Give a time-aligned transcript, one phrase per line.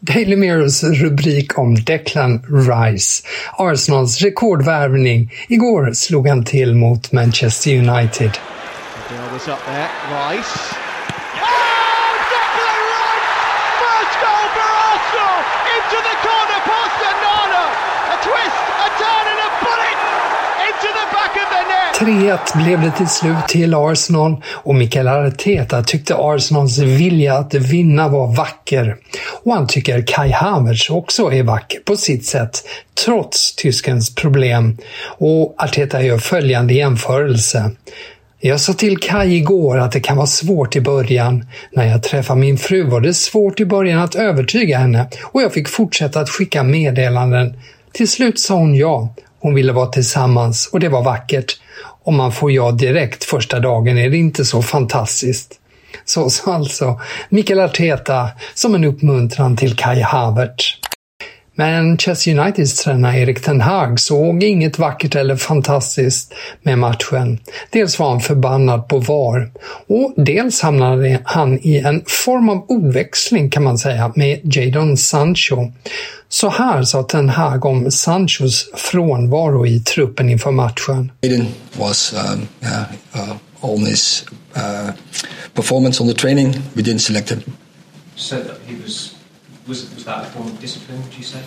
[0.00, 3.22] Daily Mirrors rubrik om Declan Rice.
[3.58, 5.32] Arsenals rekordvärvning.
[5.48, 8.30] Igår slog han till mot Manchester United.
[9.10, 10.74] Rice.
[11.42, 13.24] Oh, Declan Rice!
[13.80, 15.38] First goal for Arsenal!
[15.74, 17.64] Into the corner past Nana!
[18.14, 19.98] A twist, a turn and a bullet!
[20.66, 21.85] Into the back of the net!
[22.00, 28.08] 3-1 blev det till slut till Arsenal och Mikael Arteta tyckte Arsenals vilja att vinna
[28.08, 28.96] var vacker.
[29.42, 32.68] Och han tycker Kai Havertz också är vacker på sitt sätt,
[33.04, 34.78] trots tyskens problem.
[35.18, 37.70] Och Arteta gör följande jämförelse.
[38.40, 41.46] Jag sa till Kai igår att det kan vara svårt i början.
[41.72, 45.52] När jag träffade min fru var det svårt i början att övertyga henne och jag
[45.52, 47.60] fick fortsätta att skicka meddelanden.
[47.92, 49.14] Till slut sa hon ja.
[49.46, 51.60] Hon ville vara tillsammans och det var vackert.
[52.04, 55.54] Om man får ja direkt första dagen är det inte så fantastiskt.
[56.04, 60.64] Så sa alltså Mikael Arteta som en uppmuntran till Kai Havertz.
[61.58, 67.38] Manchester Uniteds tränare Erik Ten Hag såg inget vackert eller fantastiskt med matchen.
[67.70, 69.50] Dels var han förbannad på VAR
[69.86, 75.72] och dels hamnade han i en form av ordväxling kan man säga med Jadon Sancho.
[76.28, 81.12] Så här sa Ten Hag om Sanchos frånvaro i truppen inför matchen.
[81.22, 81.46] Aiden
[81.78, 82.84] was um, yeah,
[83.14, 84.24] uh, on his
[84.56, 84.90] uh,
[85.54, 86.54] performance on the training.
[86.72, 87.40] We didn't select him.
[88.14, 89.15] So that he was
[89.68, 91.02] was was that a form of discipline?
[91.02, 91.42] Would you say?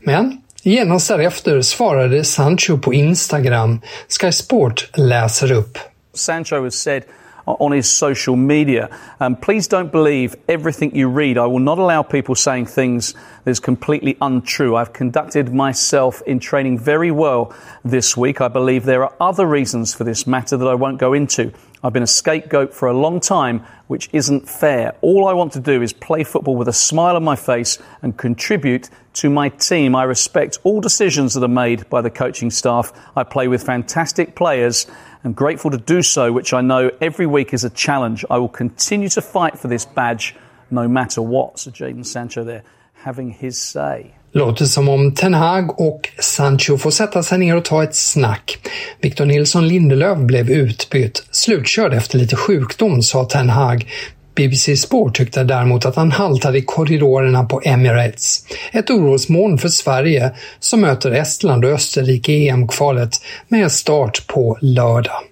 [0.00, 3.80] Men genast därefter svarade Sancho på Instagram.
[4.08, 5.78] Sky Sport läser upp.
[6.14, 7.02] Sancho has said
[7.46, 8.88] on his social media,
[9.20, 11.38] um, please don't believe everything you read.
[11.38, 13.14] I will not allow people saying things
[13.44, 14.76] that is completely untrue.
[14.76, 17.54] I've conducted myself in training very well
[17.84, 18.40] this week.
[18.40, 21.52] I believe there are other reasons for this matter that I won't go into.
[21.82, 24.94] I've been a scapegoat for a long time, which isn't fair.
[25.00, 28.16] All I want to do is play football with a smile on my face and
[28.16, 29.94] contribute to my team.
[29.94, 32.92] I respect all decisions that are made by the coaching staff.
[33.16, 34.86] I play with fantastic players
[35.22, 38.24] and grateful to do so, which I know every week is a challenge.
[38.28, 40.34] I will continue to fight for this badge
[40.70, 41.58] no matter what.
[41.58, 44.14] So Jadon Sancho there having his say.
[44.32, 48.58] Låter som om Ten Hag och Sancho får sätta sig ner och ta ett snack.
[49.00, 53.86] Victor Nilsson Lindelöf blev utbytt, slutkörd efter lite sjukdom, sa Ten Hag.
[54.34, 58.44] BBC Sport tyckte däremot att han haltade i korridorerna på Emirates.
[58.72, 63.10] Ett orosmoln för Sverige som möter Estland och Österrike i EM-kvalet
[63.48, 65.22] med start på lördag.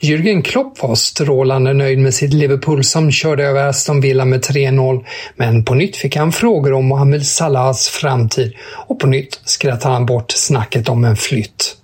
[0.00, 5.04] Jürgen Klopp var strålande nöjd med sitt Liverpool som körde över Aston Villa med 3-0,
[5.36, 8.52] men på nytt fick han frågor om Mohamed Salahs framtid
[8.86, 11.76] och på nytt skrattade han bort snacket om en flytt.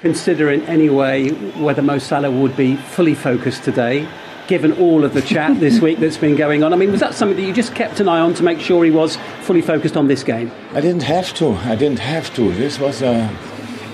[0.00, 1.30] And did you have to consider in any way
[1.60, 4.08] whether Mo Salah would be fully focused today,
[4.46, 6.72] given all of the chat this week that's been going on?
[6.72, 8.84] I mean, was that something that you just kept an eye on to make sure
[8.84, 10.52] he was fully focused on this game?
[10.72, 11.50] I didn't have to.
[11.50, 12.52] I didn't have to.
[12.52, 13.28] This was a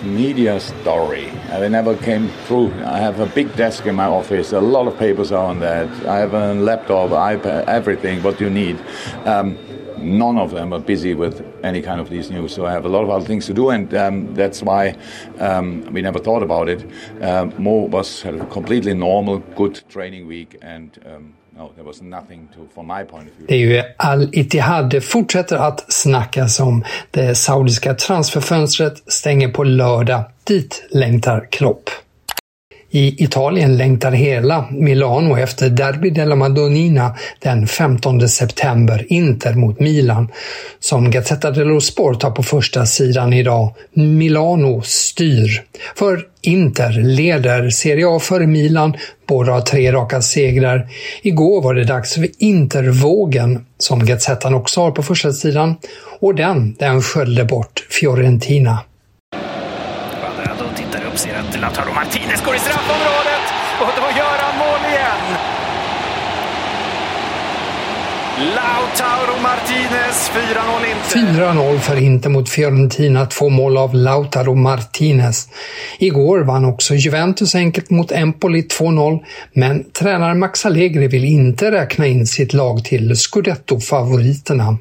[0.03, 1.27] media story.
[1.49, 2.73] It never came through.
[2.85, 4.53] I have a big desk in my office.
[4.53, 5.89] A lot of papers are on that.
[6.07, 8.23] I have a laptop, iPad, everything.
[8.23, 8.79] What you need.
[9.25, 9.57] Um,
[9.99, 12.55] none of them are busy with any kind of these news.
[12.55, 14.95] So I have a lot of other things to do, and um, that's why
[15.39, 16.85] um, we never thought about it.
[17.21, 22.03] Um, Mo was had a completely normal, good training week, and um, no, there was
[22.03, 23.47] nothing to, from my point of view.
[23.49, 26.85] Det är ju Al-Ittihad fortsätter att snackas om.
[27.11, 30.25] Det saudiska transferfönstret stänger på lördag.
[30.45, 31.91] Dit längtar Klopp.
[32.97, 40.29] I Italien längtar hela Milano efter Derby della Madonnina den 15 september, Inter mot Milan.
[40.81, 45.63] Som Gazzetta dello Sport har på första sidan idag, Milano styr.
[45.97, 48.97] För Inter leder Serie A före Milan,
[49.27, 50.89] båda har tre raka segrar.
[51.23, 55.77] Igår var det dags för Intervågen, som Gazettan också har på första sidan,
[56.21, 58.79] och den, den sköljde bort Fiorentina.
[61.15, 63.45] Quadrado tittar Lautaro Martinez går i straffområdet
[63.81, 65.39] och då gör han mål igen.
[68.39, 71.43] Lautaro Martinez, 4-0 Inter.
[71.43, 75.49] 4-0 för Inter mot Fiorentina, två mål av Lautaro Martinez.
[75.99, 79.21] Igår vann också Juventus enkelt mot Empoli 2-0,
[79.53, 84.79] men tränare Max Allegri vill inte räkna in sitt lag till Scudetto-favoriterna.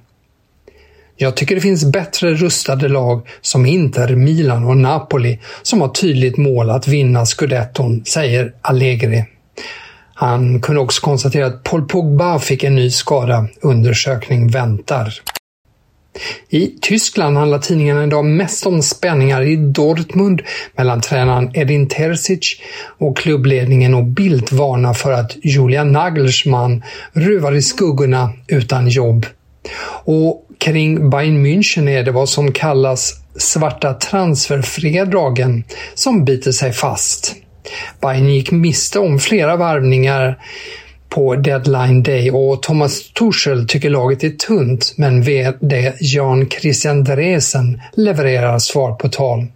[1.17, 6.37] Jag tycker det finns bättre rustade lag som Inter, Milan och Napoli som har tydligt
[6.37, 9.25] mål att vinna scudetton, säger Allegri.
[10.13, 13.47] Han kunde också konstatera att Paul Pogba fick en ny skada.
[13.61, 15.13] Undersökning väntar.
[16.49, 20.41] I Tyskland handlar tidningarna idag mest om spänningar i Dortmund
[20.77, 22.59] mellan tränaren Edin Terzic
[22.97, 26.83] och klubbledningen och Bildt varnar för att Julian Nagelsmann
[27.13, 29.25] ruvar i skuggorna utan jobb.
[30.05, 35.63] Och kring Bayern München är det vad som kallas svarta transferfredagen
[35.93, 37.35] som biter sig fast.
[38.01, 40.39] Bayern gick miste om flera varvningar
[41.09, 47.81] på deadline day och Thomas Tuchel tycker laget är tunt men VD Jan Christian Dresen
[47.93, 49.47] levererar svar på tal.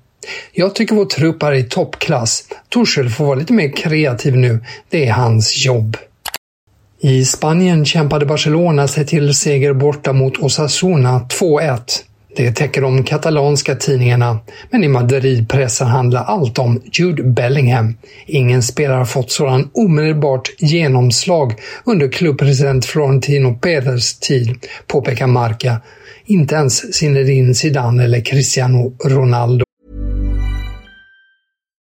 [0.52, 2.44] Jag tycker vår trupp är i toppklass.
[2.74, 4.60] Tuchel får vara lite mer kreativ nu.
[4.90, 5.98] Det är hans jobb.
[7.00, 11.80] I Spanien kämpade Barcelona sig till seger borta mot Osasuna 2-1.
[12.36, 14.40] Det täcker de katalanska tidningarna,
[14.72, 17.98] men i Madrid-pressen handlar allt om Jude Bellingham.
[18.26, 21.54] Ingen spelare har fått sådan omedelbart genomslag
[21.86, 24.56] under klubbpresident Florentino Perez tid,
[24.88, 25.82] påpekar Marca.
[26.26, 29.67] Inte ens Zinedine Zidane eller Cristiano Ronaldo.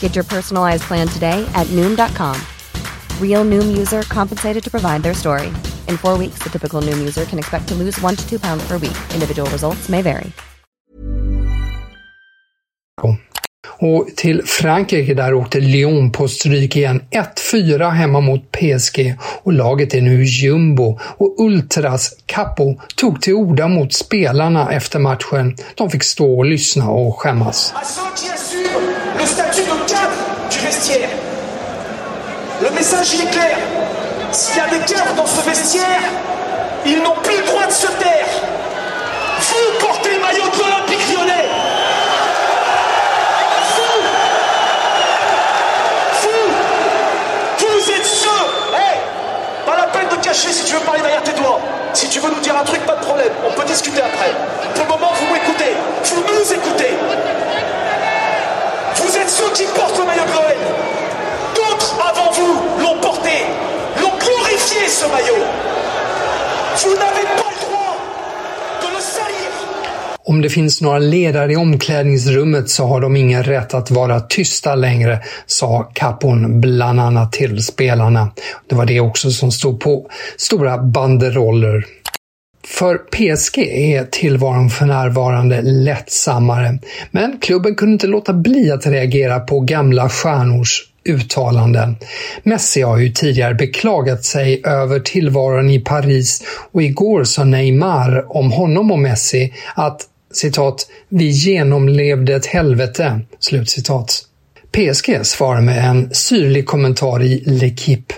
[0.00, 2.36] Get your personalized plan today at Noom.com.
[3.20, 5.46] Real Noom user compensated to provide their story.
[5.86, 8.66] In four weeks, the typical Noom user can expect to lose one to two pounds
[8.66, 8.98] per week.
[9.14, 10.32] Individual results may vary.
[13.80, 17.02] Och till Frankrike där åkte Lyon på stryk igen.
[17.52, 20.98] 1-4 hemma mot PSG och laget är nu jumbo.
[21.16, 25.56] Och Ultras Capo tog till orda mot spelarna efter matchen.
[25.74, 27.74] De fick stå och lyssna och skämmas.
[29.18, 31.08] Le statut de cadre du vestiaire.
[32.62, 33.58] Le message il est clair.
[34.30, 36.02] S'il y a des cadres dans ce vestiaire,
[36.86, 38.47] ils n'ont plus le droit de se taire.
[64.98, 65.44] Ce maillot.
[66.82, 67.94] Vous n'avez pas le droit
[68.82, 69.50] de le salir.
[70.24, 74.74] Om det finns några ledare i omklädningsrummet så har de ingen rätt att vara tysta
[74.74, 78.30] längre, sa Capon bland annat till spelarna.
[78.68, 81.84] Det var det också som stod på stora banderoller.
[82.66, 86.78] För PSG är tillvaron för närvarande lättsammare,
[87.10, 91.96] men klubben kunde inte låta bli att reagera på gamla stjärnors uttalanden.
[92.42, 98.52] Messi har ju tidigare beklagat sig över tillvaron i Paris och igår sa Neymar om
[98.52, 100.00] honom och Messi att
[100.32, 103.20] citat “Vi genomlevde ett helvete”.
[103.40, 104.24] Slutcitat.
[104.72, 108.12] PSG svarar med en syrlig kommentar i L'Equipe.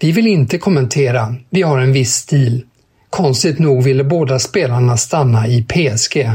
[0.00, 2.64] Vi vill inte kommentera, vi har en viss stil.
[3.10, 6.30] Konstigt nog ville båda spelarna stanna i PSG.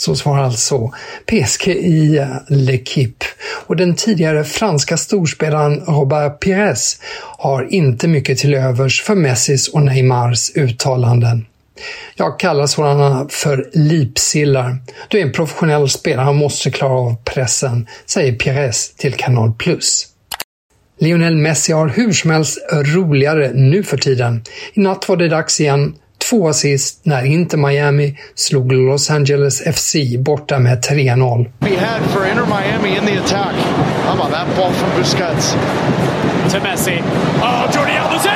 [0.00, 0.92] Så svarar alltså
[1.26, 3.24] PSG i L'Equipe.
[3.66, 6.98] Och den tidigare franska storspelaren Robert Pires
[7.38, 11.46] har inte mycket till övers för Messis och Neymars uttalanden.
[12.16, 14.76] Jag kallar sådana för lipsillar.
[15.08, 20.06] Du är en professionell spelare och måste klara av pressen, säger Pires till Kanal Plus.
[20.98, 24.42] Lionel Messi har hur som helst roligare nu för tiden.
[24.72, 25.94] I natt var det dags igen.
[26.30, 31.50] Två assist när Inter Miami slog Los Angeles FC borta med 3-0.
[31.60, 33.54] We had for Inter Miami in the attack.
[34.04, 35.56] How about that ball from Busquets?
[36.52, 37.02] To Messi.
[37.42, 38.26] Oh, Jordi Alba's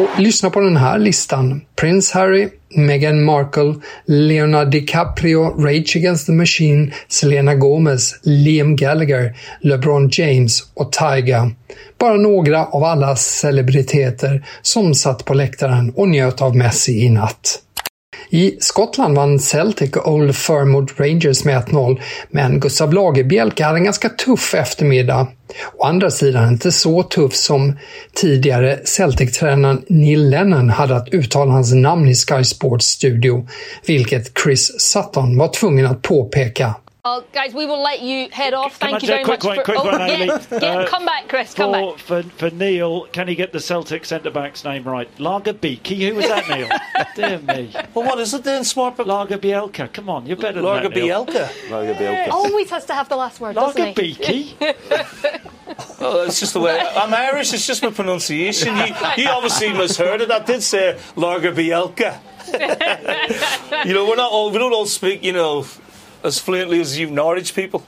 [0.00, 1.60] Och lyssna på den här listan.
[1.76, 3.74] Prince Harry, Meghan Markle,
[4.06, 11.50] Leonardo DiCaprio, Rage Against the Machine, Selena Gomez, Liam Gallagher, LeBron James och Tyga.
[11.98, 17.62] Bara några av alla celebriteter som satt på läktaren och njöt av Messi i natt.
[18.32, 23.84] I Skottland vann Celtic Old Firm mot Rangers med 1-0, men Gustav Lagerbielke hade en
[23.84, 25.26] ganska tuff eftermiddag.
[25.76, 27.78] Å andra sidan inte så tuff som
[28.14, 33.48] tidigare Celtic-tränaren Neil Lennon hade att uttala hans namn i Sky Sports studio,
[33.86, 36.74] vilket Chris Sutton var tvungen att påpeka.
[37.02, 38.76] Oh, guys, we will let you head off.
[38.76, 39.64] Thank I you just very quick much one, for.
[39.64, 41.54] quick oh, one, yeah, yeah, Uh, come back, Chris.
[41.54, 42.28] Come for, back.
[42.28, 45.08] For, for Neil, can he get the Celtic centre back's name right?
[45.18, 46.08] Lager Beaky.
[46.08, 46.68] Who was that, Neil?
[47.16, 47.72] Dear me.
[47.94, 48.98] Well, what is it then, Smart?
[48.98, 49.90] Lager Bielka.
[49.90, 51.00] Come on, you're better Lager than that.
[51.00, 51.26] Neil.
[51.26, 51.70] Bielka.
[51.70, 52.28] Lager Bielka.
[52.28, 54.14] Always has to have the last word, Lager doesn't he?
[54.14, 54.56] Beaky.
[56.02, 57.52] Oh, it's just the way I'm Irish.
[57.52, 58.76] It's just my pronunciation.
[58.76, 60.30] You, you obviously misheard it.
[60.30, 62.18] I did say Lager Bielka.
[63.86, 65.22] you know, we're not all we don't all speak.
[65.22, 65.64] You know,
[66.24, 67.80] as fluently as you Norwich people.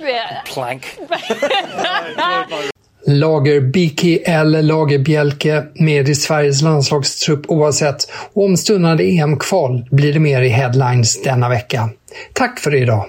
[0.00, 0.42] Yeah.
[0.44, 0.98] Plank.
[3.08, 10.12] Lager Biki eller Lager Bjelke med i Sveriges landslagstrupp oavsett och om stundande EM-kval blir
[10.12, 11.90] det mer i headlines denna vecka.
[12.32, 13.06] Tack för idag!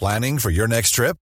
[0.00, 1.16] Planning for your next trip?